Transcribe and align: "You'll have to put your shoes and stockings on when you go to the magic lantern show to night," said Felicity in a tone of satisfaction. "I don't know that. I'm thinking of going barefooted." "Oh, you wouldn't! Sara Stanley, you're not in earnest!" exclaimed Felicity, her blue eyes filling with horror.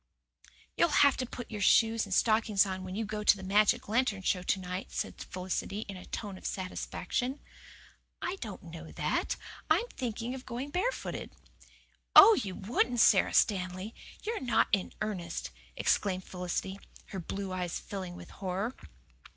"You'll 0.75 1.03
have 1.05 1.15
to 1.17 1.27
put 1.27 1.51
your 1.51 1.61
shoes 1.61 2.05
and 2.07 2.11
stockings 2.15 2.65
on 2.65 2.83
when 2.83 2.95
you 2.95 3.05
go 3.05 3.23
to 3.23 3.37
the 3.37 3.43
magic 3.43 3.87
lantern 3.87 4.23
show 4.23 4.41
to 4.41 4.59
night," 4.59 4.91
said 4.91 5.15
Felicity 5.21 5.81
in 5.81 5.95
a 5.95 6.07
tone 6.07 6.39
of 6.39 6.45
satisfaction. 6.47 7.39
"I 8.19 8.37
don't 8.37 8.63
know 8.63 8.91
that. 8.93 9.35
I'm 9.69 9.85
thinking 9.89 10.33
of 10.33 10.43
going 10.47 10.71
barefooted." 10.71 11.29
"Oh, 12.15 12.33
you 12.33 12.55
wouldn't! 12.55 12.99
Sara 12.99 13.35
Stanley, 13.35 13.93
you're 14.23 14.41
not 14.41 14.69
in 14.71 14.91
earnest!" 15.01 15.51
exclaimed 15.75 16.23
Felicity, 16.23 16.79
her 17.09 17.19
blue 17.19 17.51
eyes 17.53 17.79
filling 17.79 18.15
with 18.15 18.31
horror. 18.31 18.73